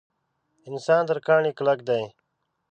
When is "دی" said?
1.87-2.01